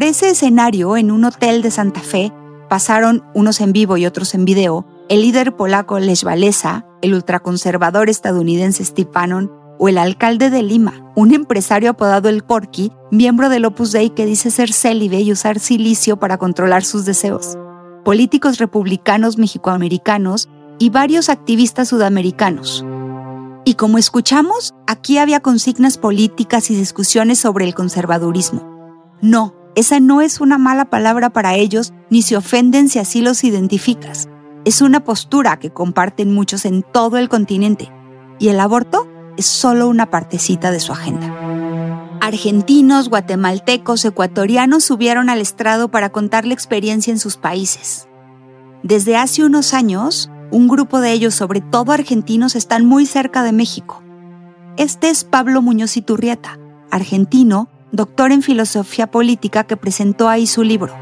[0.02, 2.34] Por ese escenario, en un hotel de Santa Fe,
[2.68, 8.10] pasaron, unos en vivo y otros en video, el líder polaco Lech Walesa, el ultraconservador
[8.10, 13.64] estadounidense Steve Bannon o el alcalde de Lima, un empresario apodado el Porky, miembro del
[13.64, 17.56] Opus Dei que dice ser célibe y usar silicio para controlar sus deseos,
[18.04, 22.84] políticos republicanos mexicoamericanos y varios activistas sudamericanos.
[23.66, 28.68] Y como escuchamos, aquí había consignas políticas y discusiones sobre el conservadurismo.
[29.22, 33.44] No, esa no es una mala palabra para ellos, ni se ofenden si así los
[33.44, 34.28] identificas.
[34.66, 37.92] Es una postura que comparten muchos en todo el continente
[38.38, 39.08] y el aborto
[39.38, 41.34] es solo una partecita de su agenda.
[42.22, 48.08] Argentinos, guatemaltecos, ecuatorianos subieron al estrado para contar la experiencia en sus países.
[48.84, 53.54] Desde hace unos años, un grupo de ellos, sobre todo argentinos, están muy cerca de
[53.54, 54.04] México.
[54.78, 56.60] Este es Pablo Muñoz Iturrieta,
[56.92, 60.94] argentino, doctor en filosofía política que presentó ahí su libro.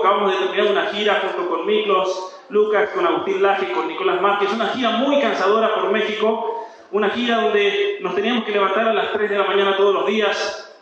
[0.00, 4.48] Acabamos de terminar una gira junto con Miklos, Lucas, con Agustín Laje, con Nicolás Márquez,
[4.54, 9.12] una gira muy cansadora por México, una gira donde nos teníamos que levantar a las
[9.12, 10.74] 3 de la mañana todos los días,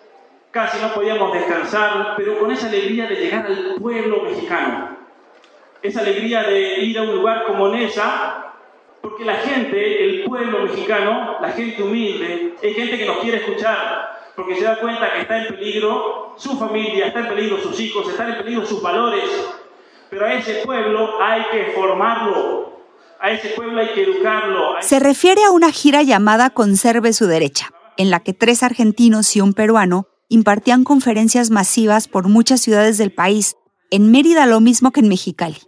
[0.51, 4.97] casi no podíamos descansar, pero con esa alegría de llegar al pueblo mexicano,
[5.83, 8.46] esa alegría de ir a un lugar como Nesa,
[9.09, 14.19] porque la gente, el pueblo mexicano, la gente humilde, es gente que nos quiere escuchar,
[14.35, 18.09] porque se da cuenta que está en peligro su familia, está en peligro sus hijos,
[18.09, 19.23] están en peligro sus valores.
[20.11, 22.81] Pero a ese pueblo hay que formarlo,
[23.21, 24.75] a ese pueblo hay que educarlo.
[24.81, 29.41] Se refiere a una gira llamada Conserve su derecha, en la que tres argentinos y
[29.41, 33.57] un peruano impartían conferencias masivas por muchas ciudades del país,
[33.93, 35.59] en Mérida lo mismo que en Mexicali.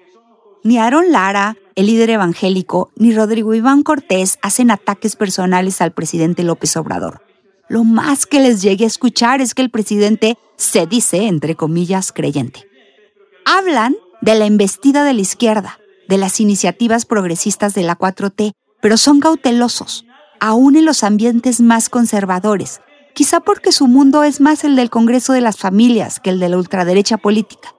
[0.65, 6.43] Ni Aaron Lara, el líder evangélico, ni Rodrigo Iván Cortés hacen ataques personales al presidente
[6.43, 7.23] López Obrador.
[7.69, 12.11] Lo más que les llegue a escuchar es que el presidente se dice, entre comillas,
[12.11, 12.67] creyente.
[13.45, 18.97] Hablan de la embestida de la izquierda, de las iniciativas progresistas de la 4T, pero
[18.97, 20.05] son cautelosos,
[20.41, 22.81] aún en los ambientes más conservadores,
[23.15, 26.49] quizá porque su mundo es más el del Congreso de las Familias que el de
[26.49, 27.73] la ultraderecha política.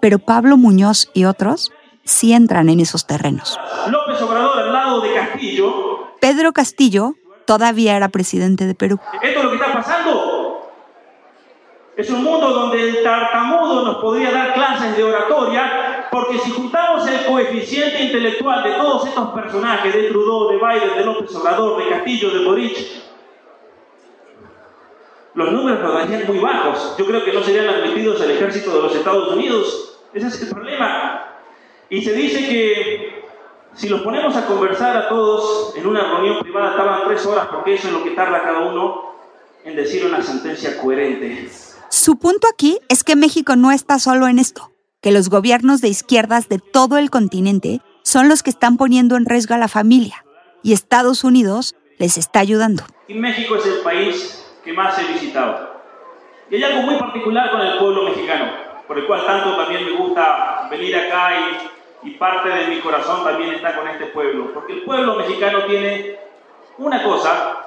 [0.00, 1.70] Pero Pablo Muñoz y otros
[2.06, 3.58] sí entran en esos terrenos.
[3.88, 6.14] López Obrador al lado de Castillo.
[6.20, 7.14] Pedro Castillo
[7.44, 8.98] todavía era presidente de Perú.
[9.22, 10.72] Esto es lo que está pasando.
[11.96, 17.08] Es un mundo donde el tartamudo nos podría dar clases de oratoria, porque si juntamos
[17.08, 21.88] el coeficiente intelectual de todos estos personajes, de Trudeau, de Biden, de López Obrador, de
[21.88, 22.76] Castillo, de Boric,
[25.34, 26.96] los números nos darían muy bajos.
[26.98, 29.98] Yo creo que no serían admitidos al ejército de los Estados Unidos.
[30.12, 31.35] Ese es el problema.
[31.88, 33.24] Y se dice que
[33.74, 37.74] si los ponemos a conversar a todos en una reunión privada, estaban tres horas, porque
[37.74, 39.14] eso es lo que tarda cada uno
[39.64, 41.48] en decir una sentencia coherente.
[41.90, 45.88] Su punto aquí es que México no está solo en esto, que los gobiernos de
[45.88, 50.24] izquierdas de todo el continente son los que están poniendo en riesgo a la familia
[50.62, 52.84] y Estados Unidos les está ayudando.
[53.08, 55.76] Y México es el país que más he visitado.
[56.50, 58.52] Y hay algo muy particular con el pueblo mexicano,
[58.86, 61.75] por el cual tanto también me gusta venir acá y
[62.06, 66.16] y parte de mi corazón también está con este pueblo, porque el pueblo mexicano tiene
[66.78, 67.62] una cosa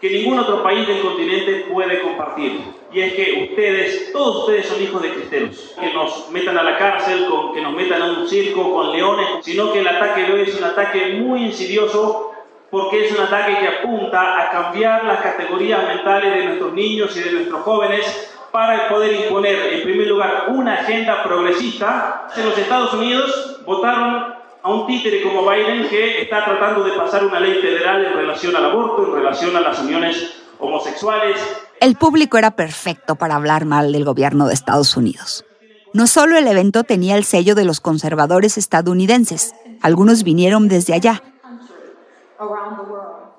[0.00, 2.60] que ningún otro país del continente puede compartir,
[2.92, 6.78] y es que ustedes, todos ustedes son hijos de cristeros, que nos metan a la
[6.78, 10.32] cárcel, con, que nos metan a un circo con leones, sino que el ataque de
[10.32, 12.32] hoy es un ataque muy insidioso
[12.70, 17.20] porque es un ataque que apunta a cambiar las categorías mentales de nuestros niños y
[17.20, 22.28] de nuestros jóvenes para poder imponer, en primer lugar, una agenda progresista.
[22.36, 27.24] En los Estados Unidos votaron a un títere como Biden que está tratando de pasar
[27.24, 31.38] una ley federal en relación al aborto, en relación a las uniones homosexuales.
[31.80, 35.44] El público era perfecto para hablar mal del gobierno de Estados Unidos.
[35.94, 41.22] No solo el evento tenía el sello de los conservadores estadounidenses, algunos vinieron desde allá.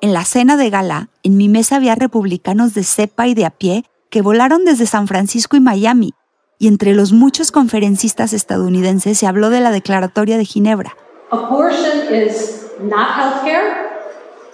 [0.01, 3.49] En la cena de gala, en mi mesa había republicanos de cepa y de a
[3.49, 6.13] pie que volaron desde San Francisco y Miami,
[6.57, 10.95] y entre los muchos conferencistas estadounidenses se habló de la Declaratoria de Ginebra,
[11.31, 13.89] Abortion is not health care,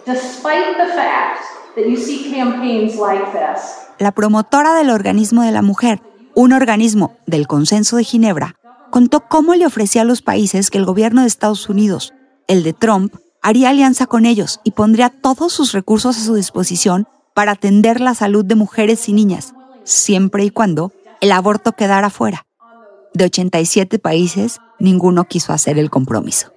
[0.05, 1.39] despite the fact
[1.75, 3.61] that you see campaigns like this.
[3.97, 6.01] La promotora del organismo de la mujer,
[6.35, 8.55] un organismo del Consenso de Ginebra,
[8.91, 12.13] contó cómo le ofrecía a los países que el gobierno de Estados Unidos,
[12.47, 17.07] el de Trump, haría alianza con ellos y pondría todos sus recursos a su disposición
[17.35, 22.45] para atender la salud de mujeres y niñas, siempre y cuando el aborto quedara fuera.
[23.13, 26.51] De 87 países, ninguno quiso hacer el compromiso.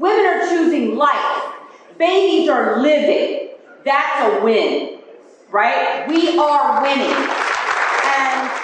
[0.00, 1.42] Women are choosing life.
[1.98, 3.50] Babies are living.
[3.84, 5.00] That's a win,
[5.52, 6.08] right?
[6.08, 7.59] We are winning.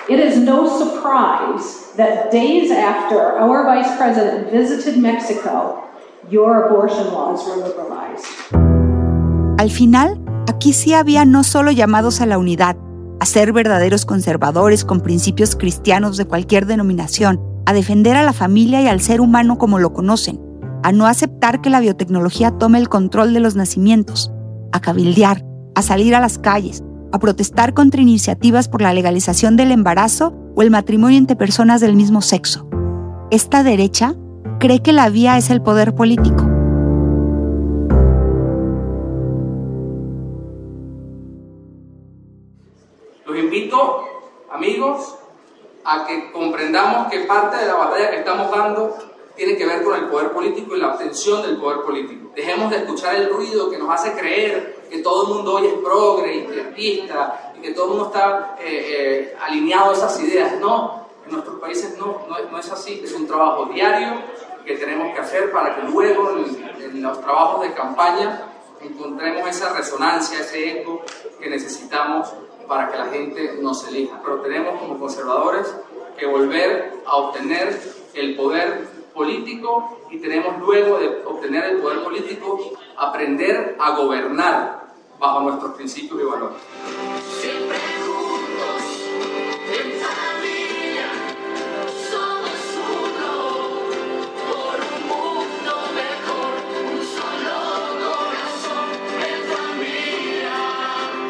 [0.09, 5.82] It is no surprise that days after our vice president visited Mexico,
[6.30, 8.24] your abortion laws were liberalized.
[9.59, 12.76] Al final, aquí sí había no solo llamados a la unidad,
[13.18, 18.82] a ser verdaderos conservadores con principios cristianos de cualquier denominación, a defender a la familia
[18.82, 20.40] y al ser humano como lo conocen,
[20.84, 24.30] a no aceptar que la biotecnología tome el control de los nacimientos,
[24.70, 25.42] a cabildear,
[25.74, 26.84] a salir a las calles,
[27.16, 31.96] a protestar contra iniciativas por la legalización del embarazo o el matrimonio entre personas del
[31.96, 32.68] mismo sexo.
[33.30, 34.14] Esta derecha
[34.60, 36.44] cree que la vía es el poder político.
[43.26, 44.04] Los invito,
[44.52, 45.16] amigos,
[45.84, 48.96] a que comprendamos que parte de la batalla que estamos dando
[49.37, 52.30] tiene que ver con el poder político y la obtención del poder político.
[52.34, 55.74] Dejemos de escuchar el ruido que nos hace creer que todo el mundo hoy es
[55.74, 60.59] progre, izquierdista y que todo el mundo está eh, eh, alineado a esas ideas.
[60.59, 63.03] No, en nuestros países no, no, es así.
[63.05, 64.14] Es un trabajo diario
[64.64, 69.72] que tenemos que hacer para que luego en, en los trabajos de campaña encontremos esa
[69.74, 71.03] resonancia, ese eco
[71.39, 72.32] que necesitamos
[72.66, 74.18] para que la gente nos elija.
[74.22, 75.74] Pero tenemos como conservadores
[76.16, 77.78] que volver a obtener
[78.14, 82.60] el poder político y tenemos luego de obtener el poder político
[82.96, 84.86] aprender a gobernar
[85.18, 86.58] bajo nuestros principios y valores.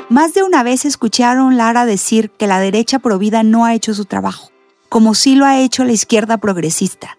[0.09, 4.07] Más de una vez escucharon Lara decir que la derecha provida no ha hecho su
[4.07, 4.51] trabajo,
[4.89, 7.19] como sí lo ha hecho la izquierda progresista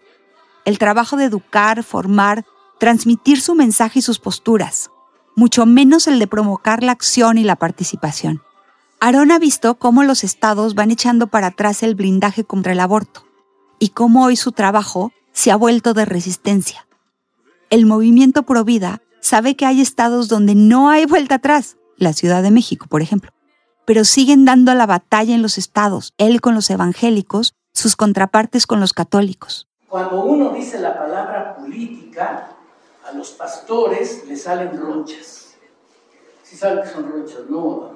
[0.67, 2.45] el trabajo de educar, formar,
[2.77, 4.91] transmitir su mensaje y sus posturas,
[5.33, 8.41] mucho menos el de provocar la acción y la participación.
[8.99, 13.25] Aaron ha visto cómo los estados van echando para atrás el blindaje contra el aborto
[13.79, 16.85] y cómo hoy su trabajo se ha vuelto de resistencia.
[17.69, 22.51] El movimiento Provida sabe que hay estados donde no hay vuelta atrás, la Ciudad de
[22.51, 23.31] México, por ejemplo,
[23.85, 28.81] pero siguen dando la batalla en los estados, él con los evangélicos, sus contrapartes con
[28.81, 29.69] los católicos.
[29.97, 32.51] Cuando uno dice la palabra política,
[33.03, 35.55] a los pastores les salen ronchas.
[36.43, 37.49] ¿Sí saben que son ronchas?
[37.49, 37.93] No,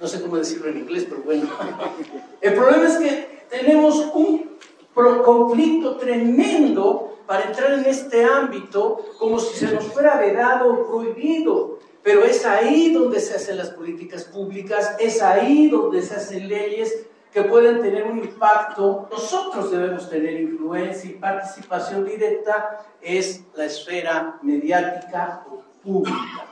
[0.00, 1.48] no sé cómo decirlo en inglés, pero bueno.
[2.40, 4.58] El problema es que tenemos un
[4.92, 11.78] conflicto tremendo para entrar en este ámbito como si se nos fuera vedado o prohibido.
[12.02, 17.06] Pero es ahí donde se hacen las políticas públicas, es ahí donde se hacen leyes,
[17.32, 19.08] que pueden tener un impacto.
[19.10, 26.46] Nosotros debemos tener influencia y participación directa es la esfera mediática o pública.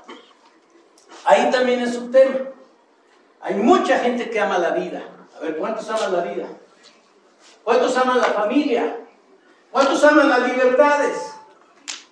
[1.24, 2.50] Ahí también es un tema.
[3.40, 5.02] Hay mucha gente que ama la vida.
[5.36, 6.46] A ver, ¿cuántos aman la vida?
[7.62, 8.96] ¿Cuántos aman la familia?
[9.70, 11.16] ¿Cuántos aman las libertades?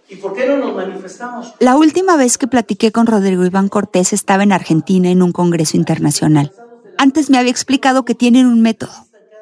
[0.09, 1.55] ¿Y por qué no nos manifestamos?
[1.61, 5.77] La última vez que platiqué con Rodrigo Iván Cortés estaba en Argentina en un congreso
[5.77, 6.53] internacional.
[6.99, 8.93] Antes me había explicado que tienen un método.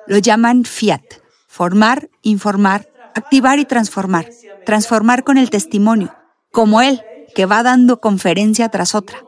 [0.06, 1.02] Lo llaman FIAT.
[1.46, 4.28] Formar, informar, activar y transformar.
[4.64, 6.14] Transformar con el testimonio.
[6.50, 7.02] Como él,
[7.34, 9.24] que va dando conferencia tras otra.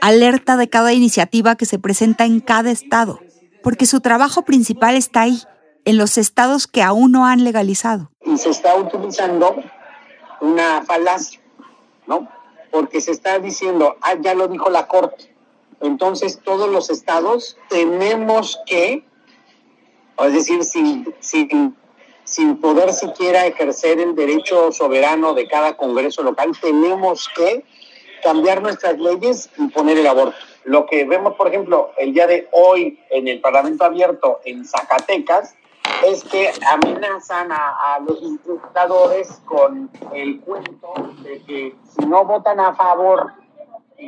[0.00, 3.20] Alerta de cada iniciativa que se presenta en cada estado.
[3.62, 5.42] Porque su trabajo principal está ahí,
[5.84, 8.10] en los estados que aún no han legalizado.
[8.24, 9.62] Y se está utilizando
[10.40, 11.40] una falacia,
[12.06, 12.28] ¿no?
[12.70, 15.29] Porque se está diciendo, ah, ya lo dijo la Corte
[15.80, 19.04] entonces todos los estados tenemos que,
[20.18, 27.28] es decir, sin, sin, poder siquiera ejercer el derecho soberano de cada Congreso local, tenemos
[27.34, 27.64] que
[28.22, 30.36] cambiar nuestras leyes y poner el aborto.
[30.64, 35.54] Lo que vemos, por ejemplo, el día de hoy en el Parlamento Abierto en Zacatecas,
[36.06, 42.60] es que amenazan a, a los dictadores con el cuento de que si no votan
[42.60, 43.32] a favor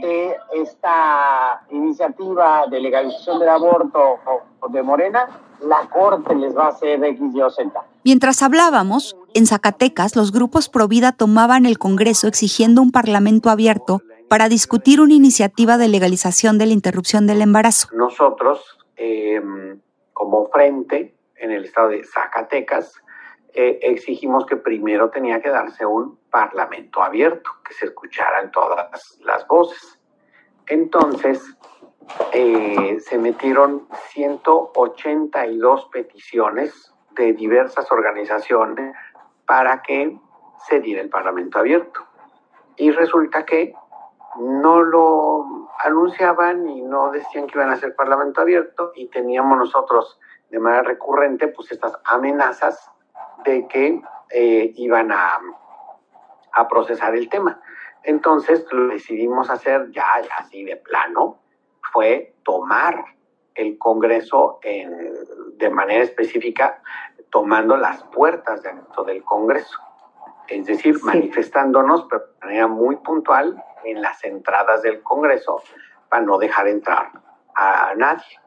[0.01, 4.19] de esta iniciativa de legalización del aborto
[4.71, 5.29] de Morena,
[5.61, 7.71] la Corte les va a hacer X, Y o Z.
[8.05, 14.03] Mientras hablábamos, en Zacatecas los grupos pro vida tomaban el Congreso exigiendo un parlamento abierto
[14.29, 17.89] para discutir una iniciativa de legalización de la interrupción del embarazo.
[17.93, 18.61] Nosotros,
[18.97, 19.41] eh,
[20.13, 22.95] como frente en el estado de Zacatecas,
[23.55, 29.47] eh, exigimos que primero tenía que darse un parlamento abierto, que se escucharan todas las
[29.47, 29.99] voces.
[30.67, 31.57] Entonces,
[32.33, 38.97] eh, se metieron 182 peticiones de diversas organizaciones
[39.47, 40.19] para que
[40.69, 42.01] se diera el parlamento abierto.
[42.77, 43.75] Y resulta que
[44.39, 50.19] no lo anunciaban y no decían que iban a ser parlamento abierto y teníamos nosotros
[50.49, 52.92] de manera recurrente pues estas amenazas
[53.45, 55.39] de que eh, iban a,
[56.53, 57.61] a procesar el tema.
[58.03, 60.07] Entonces lo decidimos hacer ya,
[60.39, 61.39] así de plano,
[61.93, 63.05] fue tomar
[63.55, 65.15] el Congreso en,
[65.57, 66.83] de manera específica,
[67.31, 69.79] tomando las puertas dentro del Congreso.
[70.49, 75.63] Es decir, manifestándonos pero de manera muy puntual en las entradas del Congreso
[76.09, 77.11] para no dejar entrar
[77.55, 78.39] a nadie.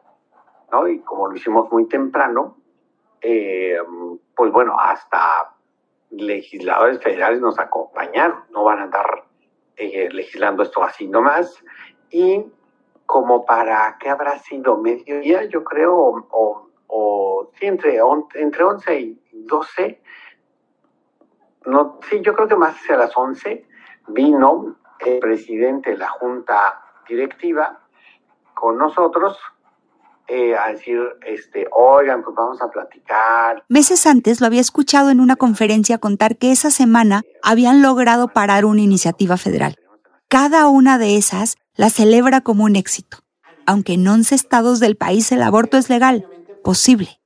[0.72, 0.88] ¿no?
[0.88, 2.58] Y como lo hicimos muy temprano,
[3.22, 3.78] eh,
[4.36, 5.54] pues bueno, hasta
[6.12, 9.24] legisladores federales nos acompañaron, no van a andar
[9.78, 11.64] eh, legislando esto así nomás.
[12.10, 12.46] Y
[13.06, 14.78] como para, ¿qué habrá sido?
[14.78, 18.00] Mediodía, yo creo, o, o sí, entre,
[18.36, 20.02] entre 11 y 12,
[21.66, 23.66] no, sí, yo creo que más hacia las 11,
[24.08, 27.80] vino el presidente de la Junta Directiva
[28.54, 29.38] con nosotros
[30.28, 33.64] eh, a decir, este, oigan, pues vamos a platicar.
[33.70, 38.66] Meses antes lo había escuchado en una conferencia contar que esa semana habían logrado parar
[38.66, 39.76] una iniciativa federal.
[40.28, 43.20] Cada una de esas la celebra como un éxito.
[43.68, 46.28] Aunque en 11 estados del país el aborto es legal,
[46.64, 47.20] posible.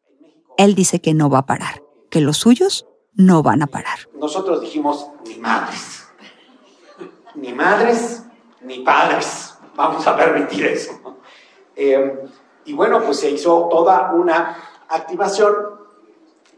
[0.57, 3.99] Él dice que no va a parar, que los suyos no van a parar.
[4.19, 6.07] Nosotros dijimos, ni madres,
[7.35, 8.23] ni madres,
[8.61, 9.55] ni padres.
[9.75, 10.99] Vamos a permitir eso.
[11.75, 12.19] Eh,
[12.65, 14.57] y bueno, pues se hizo toda una
[14.89, 15.79] activación,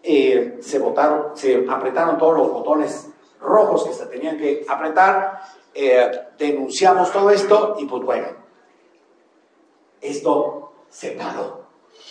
[0.03, 5.41] eh, se votaron, se apretaron todos los botones rojos que se tenían que apretar,
[5.73, 8.27] eh, denunciamos todo esto y pues bueno,
[10.01, 11.65] esto se paró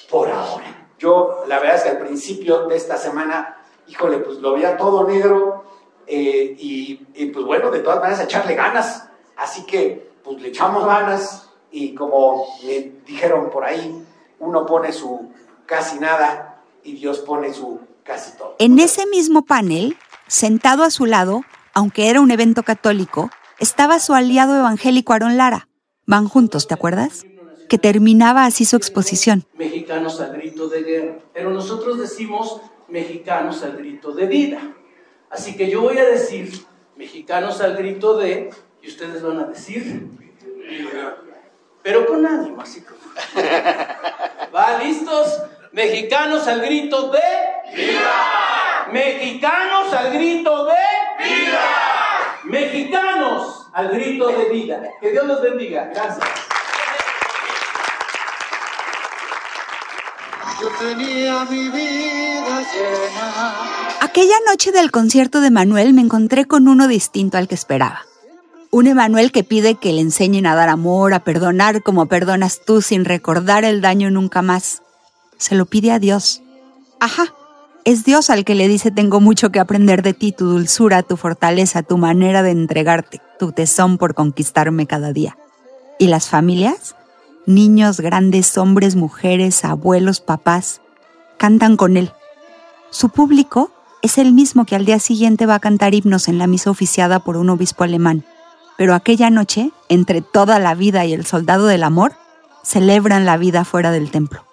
[0.09, 0.89] por ahora.
[0.99, 5.05] Yo la verdad es que al principio de esta semana, híjole, pues lo veía todo
[5.05, 5.65] negro
[6.07, 9.09] eh, y, y pues bueno, de todas maneras echarle ganas.
[9.37, 14.05] Así que pues le echamos ganas y como me dijeron por ahí,
[14.39, 15.31] uno pone su
[15.67, 18.57] casi nada y Dios pone su casi todo.
[18.59, 19.97] En ese mismo panel,
[20.27, 21.43] sentado a su lado,
[21.75, 25.69] aunque era un evento católico, estaba su aliado evangélico Aaron Lara.
[26.07, 27.25] Van juntos, ¿te acuerdas?
[27.69, 29.45] Que terminaba así su exposición.
[29.55, 34.61] Mexicanos al grito de guerra, pero nosotros decimos mexicanos al grito de vida.
[35.31, 36.67] Así que yo voy a decir
[36.97, 38.51] mexicanos al grito de,
[38.83, 40.09] y ustedes van a decir,
[41.83, 43.01] pero con ánimo, así como.
[44.55, 44.79] ¿Va?
[44.83, 45.43] ¿Listos?
[45.73, 47.21] Mexicanos al grito de
[47.75, 48.89] ¡Viva!
[48.93, 50.75] Mexicanos al grito de
[51.25, 52.41] ¡Viva!
[52.45, 54.83] Mexicanos al grito de vida.
[55.01, 55.91] Que Dios los bendiga.
[55.95, 56.29] Gracias.
[60.61, 63.55] Yo tenía mi vida llena.
[64.01, 68.05] Aquella noche del concierto de Manuel me encontré con uno distinto al que esperaba.
[68.73, 72.83] Un Emanuel que pide que le enseñen a dar amor, a perdonar como perdonas tú
[72.83, 74.83] sin recordar el daño nunca más.
[75.39, 76.41] Se lo pide a Dios.
[77.01, 77.35] Ajá,
[77.85, 81.17] es Dios al que le dice tengo mucho que aprender de ti, tu dulzura, tu
[81.17, 85.37] fortaleza, tu manera de entregarte, tu tesón por conquistarme cada día.
[85.99, 86.95] ¿Y las familias?
[87.47, 90.81] Niños, grandes, hombres, mujeres, abuelos, papás,
[91.39, 92.13] cantan con él.
[92.91, 96.47] Su público es el mismo que al día siguiente va a cantar himnos en la
[96.47, 98.25] misa oficiada por un obispo alemán.
[98.81, 102.15] Pero aquella noche, entre toda la vida y el soldado del amor,
[102.63, 104.47] celebran la vida fuera del templo.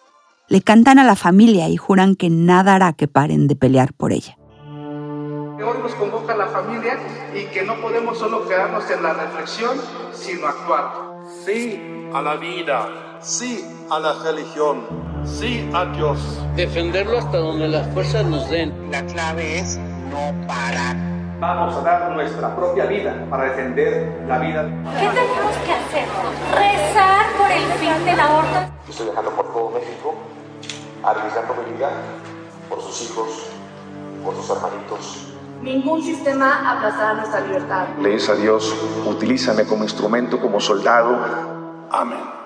[0.49, 4.11] Le cantan a la familia y juran que nada hará que paren de pelear por
[4.11, 4.37] ella.
[4.37, 6.99] Hoy nos convoca la familia
[7.33, 9.77] y que no podemos solo quedarnos en la reflexión,
[10.11, 10.91] sino actuar.
[11.45, 11.81] Sí
[12.13, 16.19] a la vida, sí a la religión, sí a Dios.
[16.57, 18.91] Defenderlo hasta donde las fuerzas nos den.
[18.91, 21.16] La clave es no parar.
[21.39, 24.63] Vamos a dar nuestra propia vida para defender la vida.
[24.99, 26.05] ¿Qué tenemos que hacer?
[26.55, 28.73] Rezar por el fin del aborto.
[28.89, 30.15] Estoy viajando por todo México,
[31.03, 31.91] arriesgando mi vida
[32.67, 33.49] por sus hijos,
[34.23, 35.27] por sus hermanitos,
[35.61, 37.87] Ningún sistema aplastará nuestra libertad.
[37.99, 38.75] Le a Dios,
[39.05, 41.17] utilízame como instrumento, como soldado.
[41.91, 42.36] Amén.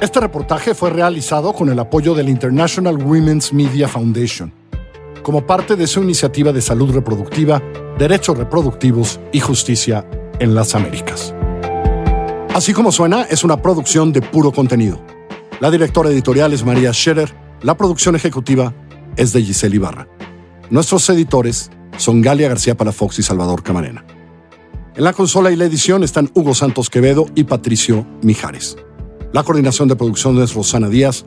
[0.00, 4.50] Este reportaje fue realizado con el apoyo del International Women's Media Foundation,
[5.22, 7.62] como parte de su iniciativa de salud reproductiva,
[7.98, 11.34] derechos reproductivos y justicia en las Américas.
[12.54, 15.04] Así como suena, es una producción de puro contenido.
[15.60, 18.72] La directora editorial es María Scherer, la producción ejecutiva
[19.16, 20.08] es de Giselle Ibarra.
[20.70, 24.06] Nuestros editores son Galia García Palafox y Salvador Camarena.
[24.96, 28.78] En la consola y la edición están Hugo Santos Quevedo y Patricio Mijares.
[29.32, 31.24] La coordinación de producción es Rosana Díaz.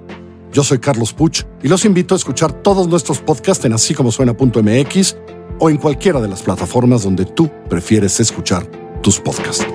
[0.51, 4.11] Yo soy Carlos Puch y los invito a escuchar todos nuestros podcasts en así como
[4.11, 5.15] suena.mx
[5.59, 8.69] o en cualquiera de las plataformas donde tú prefieres escuchar
[9.01, 9.65] tus podcasts.